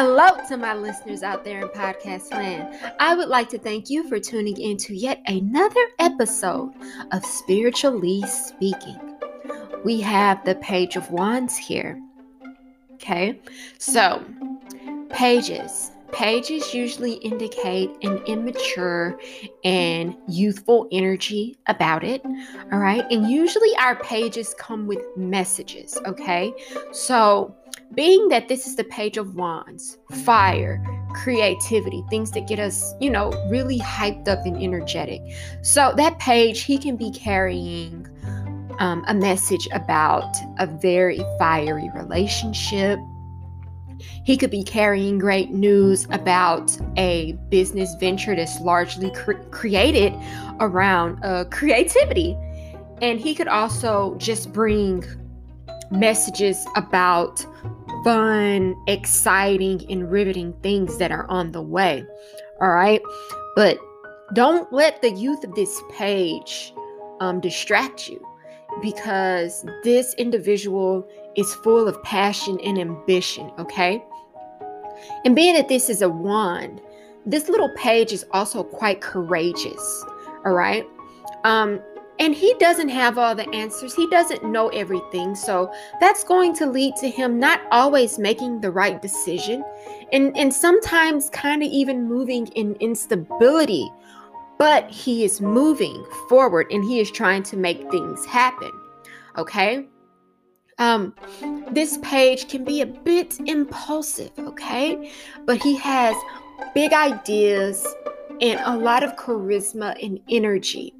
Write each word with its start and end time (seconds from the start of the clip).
Hello 0.00 0.28
to 0.46 0.56
my 0.56 0.74
listeners 0.74 1.24
out 1.24 1.42
there 1.44 1.60
in 1.60 1.66
podcast 1.70 2.30
land. 2.30 2.72
I 3.00 3.16
would 3.16 3.26
like 3.26 3.48
to 3.48 3.58
thank 3.58 3.90
you 3.90 4.08
for 4.08 4.20
tuning 4.20 4.56
in 4.56 4.76
to 4.76 4.94
yet 4.94 5.20
another 5.26 5.84
episode 5.98 6.72
of 7.10 7.24
Spiritually 7.26 8.22
Speaking. 8.22 9.00
We 9.84 10.00
have 10.02 10.44
the 10.44 10.54
Page 10.54 10.94
of 10.94 11.10
Wands 11.10 11.56
here. 11.56 12.00
Okay, 12.92 13.40
so 13.78 14.24
pages. 15.10 15.90
Pages 16.12 16.74
usually 16.74 17.14
indicate 17.14 17.90
an 18.02 18.18
immature 18.26 19.18
and 19.64 20.14
youthful 20.28 20.88
energy 20.90 21.58
about 21.66 22.02
it. 22.02 22.22
All 22.72 22.78
right, 22.78 23.04
and 23.10 23.30
usually 23.30 23.74
our 23.76 23.96
pages 23.96 24.54
come 24.58 24.86
with 24.86 25.00
messages. 25.16 25.98
Okay, 26.06 26.52
so 26.92 27.54
being 27.94 28.28
that 28.28 28.48
this 28.48 28.66
is 28.66 28.76
the 28.76 28.84
page 28.84 29.16
of 29.16 29.34
wands, 29.34 29.98
fire, 30.24 30.82
creativity, 31.14 32.04
things 32.10 32.30
that 32.32 32.46
get 32.46 32.58
us, 32.58 32.94
you 33.00 33.10
know, 33.10 33.30
really 33.50 33.78
hyped 33.78 34.28
up 34.28 34.44
and 34.44 34.62
energetic. 34.62 35.20
So 35.62 35.92
that 35.96 36.18
page, 36.18 36.62
he 36.62 36.78
can 36.78 36.96
be 36.96 37.10
carrying 37.10 38.06
um, 38.78 39.04
a 39.08 39.14
message 39.14 39.68
about 39.72 40.36
a 40.58 40.66
very 40.66 41.20
fiery 41.38 41.90
relationship. 41.94 42.98
He 44.24 44.36
could 44.36 44.50
be 44.50 44.62
carrying 44.62 45.18
great 45.18 45.50
news 45.50 46.06
about 46.10 46.76
a 46.96 47.32
business 47.48 47.94
venture 47.98 48.34
that's 48.36 48.60
largely 48.60 49.10
cre- 49.12 49.44
created 49.50 50.14
around 50.60 51.22
uh, 51.24 51.44
creativity. 51.50 52.36
And 53.00 53.20
he 53.20 53.34
could 53.34 53.48
also 53.48 54.16
just 54.18 54.52
bring 54.52 55.04
messages 55.90 56.66
about 56.76 57.44
fun, 58.04 58.76
exciting, 58.86 59.84
and 59.90 60.10
riveting 60.10 60.52
things 60.62 60.98
that 60.98 61.10
are 61.10 61.28
on 61.30 61.52
the 61.52 61.62
way. 61.62 62.04
All 62.60 62.70
right. 62.70 63.00
But 63.56 63.78
don't 64.34 64.70
let 64.72 65.00
the 65.00 65.10
youth 65.10 65.42
of 65.44 65.54
this 65.54 65.80
page 65.90 66.72
um, 67.20 67.40
distract 67.40 68.08
you 68.08 68.27
because 68.82 69.64
this 69.82 70.14
individual 70.14 71.08
is 71.36 71.54
full 71.56 71.88
of 71.88 72.02
passion 72.02 72.58
and 72.60 72.78
ambition. 72.78 73.50
Okay. 73.58 74.04
And 75.24 75.34
being 75.34 75.54
that 75.54 75.68
this 75.68 75.88
is 75.88 76.02
a 76.02 76.08
wand, 76.08 76.80
this 77.26 77.48
little 77.48 77.70
page 77.76 78.12
is 78.12 78.24
also 78.32 78.62
quite 78.62 79.00
courageous. 79.00 80.04
All 80.44 80.52
right. 80.52 80.86
Um, 81.44 81.80
and 82.20 82.34
he 82.34 82.52
doesn't 82.58 82.88
have 82.88 83.16
all 83.16 83.34
the 83.34 83.48
answers. 83.50 83.94
He 83.94 84.08
doesn't 84.08 84.42
know 84.44 84.68
everything. 84.70 85.36
So 85.36 85.72
that's 86.00 86.24
going 86.24 86.54
to 86.56 86.66
lead 86.66 86.96
to 86.96 87.08
him 87.08 87.38
not 87.38 87.60
always 87.70 88.18
making 88.18 88.60
the 88.60 88.72
right 88.72 89.00
decision 89.00 89.64
and, 90.12 90.36
and 90.36 90.52
sometimes 90.52 91.30
kind 91.30 91.62
of 91.62 91.68
even 91.68 92.08
moving 92.08 92.48
in 92.48 92.74
instability. 92.80 93.88
But 94.58 94.90
he 94.90 95.24
is 95.24 95.40
moving 95.40 96.04
forward 96.28 96.66
and 96.70 96.84
he 96.84 97.00
is 97.00 97.10
trying 97.10 97.44
to 97.44 97.56
make 97.56 97.90
things 97.90 98.24
happen. 98.26 98.72
Okay? 99.36 99.86
Um, 100.78 101.14
this 101.70 101.98
page 102.02 102.48
can 102.48 102.64
be 102.64 102.80
a 102.80 102.86
bit 102.86 103.38
impulsive, 103.46 104.30
okay? 104.38 105.12
But 105.44 105.60
he 105.62 105.76
has 105.76 106.16
big 106.74 106.92
ideas 106.92 107.86
and 108.40 108.60
a 108.64 108.76
lot 108.76 109.02
of 109.02 109.16
charisma 109.16 109.96
and 110.04 110.20
energy. 110.30 110.94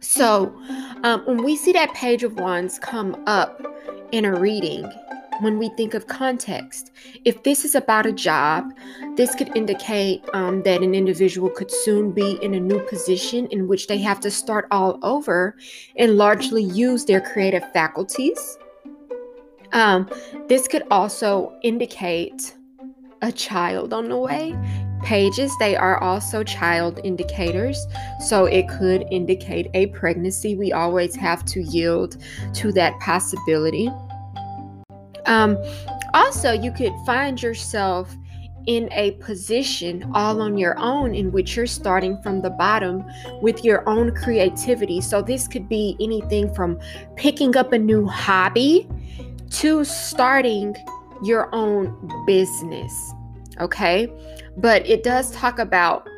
So, 0.00 0.54
um, 1.02 1.22
when 1.26 1.42
we 1.42 1.56
see 1.56 1.72
that 1.72 1.92
page 1.94 2.22
of 2.22 2.38
wands 2.38 2.78
come 2.78 3.22
up 3.26 3.60
in 4.12 4.24
a 4.24 4.34
reading, 4.34 4.90
when 5.40 5.58
we 5.58 5.68
think 5.70 5.94
of 5.94 6.06
context, 6.06 6.92
if 7.24 7.42
this 7.42 7.64
is 7.64 7.74
about 7.74 8.06
a 8.06 8.12
job, 8.12 8.72
this 9.16 9.34
could 9.34 9.54
indicate 9.56 10.22
um, 10.32 10.62
that 10.62 10.82
an 10.82 10.94
individual 10.94 11.50
could 11.50 11.70
soon 11.70 12.12
be 12.12 12.32
in 12.42 12.54
a 12.54 12.60
new 12.60 12.80
position 12.86 13.46
in 13.46 13.68
which 13.68 13.86
they 13.86 13.98
have 13.98 14.20
to 14.20 14.30
start 14.30 14.66
all 14.70 14.98
over 15.02 15.56
and 15.96 16.16
largely 16.16 16.62
use 16.62 17.04
their 17.04 17.20
creative 17.20 17.70
faculties. 17.72 18.58
Um, 19.72 20.08
this 20.48 20.66
could 20.66 20.82
also 20.90 21.56
indicate 21.62 22.56
a 23.22 23.30
child 23.30 23.92
on 23.92 24.08
the 24.08 24.16
way 24.16 24.56
pages, 25.02 25.56
they 25.58 25.76
are 25.76 25.98
also 25.98 26.42
child 26.42 27.00
indicators. 27.04 27.86
So 28.28 28.46
it 28.46 28.68
could 28.68 29.04
indicate 29.10 29.68
a 29.74 29.86
pregnancy. 29.88 30.54
We 30.54 30.72
always 30.72 31.14
have 31.16 31.44
to 31.46 31.62
yield 31.62 32.16
to 32.54 32.72
that 32.72 32.98
possibility. 33.00 33.90
Um, 35.26 35.58
also, 36.14 36.52
you 36.52 36.72
could 36.72 36.92
find 37.06 37.40
yourself 37.42 38.14
in 38.66 38.88
a 38.92 39.12
position 39.12 40.10
all 40.14 40.42
on 40.42 40.58
your 40.58 40.78
own 40.78 41.14
in 41.14 41.32
which 41.32 41.56
you're 41.56 41.66
starting 41.66 42.20
from 42.22 42.42
the 42.42 42.50
bottom 42.50 43.02
with 43.40 43.64
your 43.64 43.88
own 43.88 44.14
creativity. 44.14 45.00
So, 45.00 45.22
this 45.22 45.48
could 45.48 45.68
be 45.68 45.96
anything 46.00 46.52
from 46.54 46.78
picking 47.16 47.56
up 47.56 47.72
a 47.72 47.78
new 47.78 48.06
hobby 48.06 48.88
to 49.50 49.84
starting 49.84 50.76
your 51.22 51.54
own 51.54 52.24
business. 52.26 52.92
Okay 53.60 54.08
but 54.56 54.86
it 54.86 55.02
does 55.02 55.30
talk 55.32 55.58
about 55.58 56.08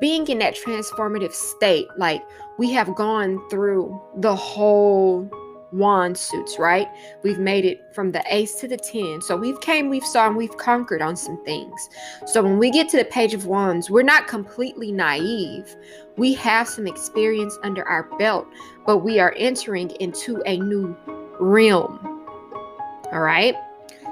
being 0.00 0.26
in 0.28 0.38
that 0.38 0.56
transformative 0.56 1.32
state. 1.32 1.86
Like 1.96 2.22
we 2.58 2.72
have 2.72 2.94
gone 2.94 3.40
through 3.50 4.00
the 4.16 4.34
whole 4.34 5.28
wand 5.72 6.16
suits, 6.16 6.58
right? 6.58 6.88
We've 7.22 7.38
made 7.38 7.64
it 7.64 7.94
from 7.94 8.12
the 8.12 8.22
ace 8.28 8.54
to 8.56 8.68
the 8.68 8.76
10. 8.76 9.22
So 9.22 9.36
we've 9.36 9.60
came, 9.60 9.88
we've 9.88 10.04
saw, 10.04 10.26
and 10.26 10.36
we've 10.36 10.56
conquered 10.56 11.02
on 11.02 11.16
some 11.16 11.42
things. 11.44 11.88
So 12.26 12.42
when 12.42 12.58
we 12.58 12.70
get 12.70 12.88
to 12.90 12.96
the 12.96 13.04
page 13.04 13.34
of 13.34 13.46
wands, 13.46 13.90
we're 13.90 14.02
not 14.02 14.26
completely 14.26 14.92
naive. 14.92 15.76
We 16.16 16.34
have 16.34 16.68
some 16.68 16.86
experience 16.86 17.56
under 17.62 17.86
our 17.86 18.04
belt, 18.18 18.46
but 18.86 18.98
we 18.98 19.20
are 19.20 19.34
entering 19.36 19.90
into 20.00 20.42
a 20.46 20.58
new 20.58 20.96
realm. 21.38 21.98
All 23.12 23.20
right. 23.20 23.54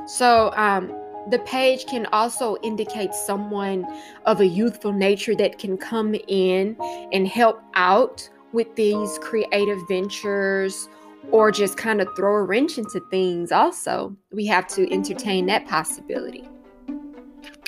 So 0.06 0.52
um 0.56 0.94
the 1.30 1.38
page 1.41 1.84
can 1.84 2.06
also 2.06 2.56
indicate 2.62 3.12
someone 3.12 3.86
of 4.24 4.41
a 4.41 4.47
youthful 4.47 4.92
nature 4.92 5.34
that 5.34 5.58
can 5.58 5.76
come 5.76 6.14
in 6.26 6.74
and 7.12 7.28
help 7.28 7.60
out 7.74 8.28
with 8.52 8.74
these 8.76 9.18
creative 9.20 9.78
ventures 9.88 10.88
or 11.30 11.50
just 11.50 11.76
kind 11.76 12.00
of 12.00 12.08
throw 12.16 12.34
a 12.36 12.42
wrench 12.42 12.78
into 12.78 13.00
things 13.10 13.52
also 13.52 14.16
we 14.32 14.46
have 14.46 14.66
to 14.66 14.90
entertain 14.92 15.46
that 15.46 15.66
possibility 15.66 16.48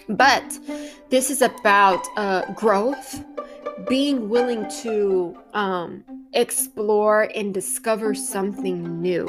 but 0.08 0.58
this 1.10 1.30
is 1.30 1.42
about 1.42 2.04
uh, 2.16 2.44
growth 2.54 3.24
being 3.88 4.28
willing 4.28 4.68
to 4.82 5.36
um, 5.54 6.04
explore 6.32 7.30
and 7.34 7.52
discover 7.54 8.14
something 8.14 9.00
new. 9.00 9.28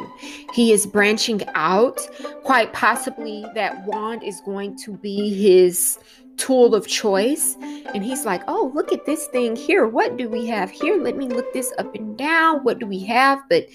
He 0.53 0.71
is 0.71 0.85
branching 0.85 1.41
out. 1.55 1.99
Quite 2.43 2.73
possibly, 2.73 3.45
that 3.55 3.85
wand 3.85 4.23
is 4.23 4.41
going 4.41 4.77
to 4.79 4.97
be 4.97 5.33
his 5.33 5.97
tool 6.37 6.75
of 6.75 6.87
choice. 6.87 7.55
And 7.61 8.03
he's 8.03 8.25
like, 8.25 8.43
oh, 8.47 8.71
look 8.73 8.91
at 8.91 9.05
this 9.05 9.27
thing 9.27 9.55
here. 9.55 9.87
What 9.87 10.17
do 10.17 10.29
we 10.29 10.45
have 10.47 10.69
here? 10.69 11.01
Let 11.01 11.17
me 11.17 11.27
look 11.27 11.53
this 11.53 11.73
up 11.77 11.93
and 11.95 12.17
down. 12.17 12.63
What 12.63 12.79
do 12.79 12.85
we 12.85 13.03
have? 13.05 13.39
But 13.49 13.67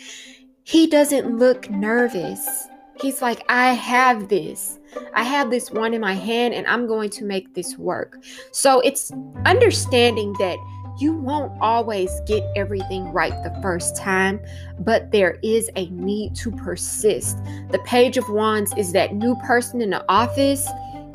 he 0.66 0.88
doesn't 0.88 1.38
look 1.38 1.70
nervous. 1.70 2.66
He's 3.00 3.22
like, 3.22 3.44
I 3.48 3.72
have 3.74 4.28
this. 4.28 4.80
I 5.14 5.22
have 5.22 5.48
this 5.48 5.70
one 5.70 5.94
in 5.94 6.00
my 6.00 6.14
hand 6.14 6.54
and 6.54 6.66
I'm 6.66 6.88
going 6.88 7.08
to 7.10 7.24
make 7.24 7.54
this 7.54 7.78
work. 7.78 8.18
So 8.50 8.80
it's 8.80 9.12
understanding 9.44 10.34
that 10.40 10.58
you 10.98 11.12
won't 11.12 11.52
always 11.60 12.10
get 12.26 12.42
everything 12.56 13.12
right 13.12 13.32
the 13.44 13.56
first 13.62 13.96
time, 13.96 14.40
but 14.80 15.12
there 15.12 15.38
is 15.44 15.70
a 15.76 15.88
need 15.90 16.34
to 16.36 16.50
persist. 16.50 17.38
The 17.70 17.80
Page 17.84 18.16
of 18.16 18.28
Wands 18.28 18.74
is 18.76 18.90
that 18.90 19.14
new 19.14 19.36
person 19.46 19.80
in 19.80 19.90
the 19.90 20.04
office 20.08 20.66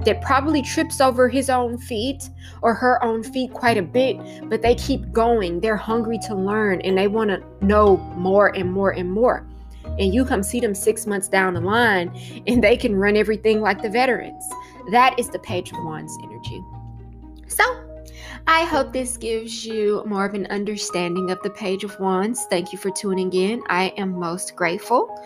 that 0.05 0.21
probably 0.21 0.61
trips 0.61 0.99
over 0.99 1.27
his 1.29 1.49
own 1.49 1.77
feet 1.77 2.29
or 2.61 2.73
her 2.73 3.03
own 3.03 3.23
feet 3.23 3.53
quite 3.53 3.77
a 3.77 3.83
bit, 3.83 4.17
but 4.49 4.61
they 4.61 4.75
keep 4.75 5.11
going. 5.11 5.59
They're 5.59 5.75
hungry 5.75 6.19
to 6.27 6.35
learn 6.35 6.81
and 6.81 6.97
they 6.97 7.07
want 7.07 7.29
to 7.29 7.43
know 7.65 7.97
more 8.15 8.55
and 8.55 8.71
more 8.71 8.91
and 8.91 9.11
more. 9.11 9.45
And 10.01 10.13
you 10.13 10.25
come 10.25 10.41
see 10.41 10.59
them 10.59 10.73
six 10.73 11.05
months 11.05 11.27
down 11.27 11.53
the 11.53 11.61
line 11.61 12.11
and 12.47 12.63
they 12.63 12.75
can 12.75 12.95
run 12.95 13.15
everything 13.15 13.61
like 13.61 13.83
the 13.83 13.89
veterans. 13.89 14.43
That 14.89 15.17
is 15.19 15.29
the 15.29 15.39
Page 15.39 15.71
of 15.71 15.77
Wands 15.83 16.17
energy. 16.23 16.61
So, 17.47 17.63
I 18.47 18.63
hope 18.63 18.91
this 18.91 19.17
gives 19.17 19.63
you 19.63 20.03
more 20.07 20.25
of 20.25 20.33
an 20.33 20.47
understanding 20.47 21.29
of 21.29 21.39
the 21.43 21.51
Page 21.51 21.83
of 21.83 21.99
Wands. 21.99 22.45
Thank 22.49 22.73
you 22.73 22.79
for 22.79 22.89
tuning 22.89 23.31
in. 23.33 23.61
I 23.69 23.93
am 23.97 24.17
most 24.17 24.55
grateful. 24.55 25.23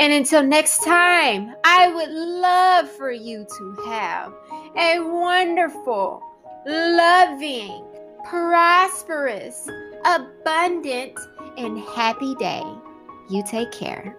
And 0.00 0.12
until 0.12 0.42
next 0.42 0.82
time, 0.84 1.54
I 1.64 1.92
would 1.94 2.10
love 2.10 2.90
for 2.90 3.12
you 3.12 3.46
to 3.58 3.82
have 3.86 4.32
a 4.76 4.98
wonderful, 5.00 6.20
loving, 6.66 7.84
prosperous, 8.24 9.68
abundant, 10.04 11.16
and 11.56 11.78
happy 11.78 12.34
day. 12.34 12.64
You 13.28 13.42
take 13.42 13.72
care. 13.72 14.16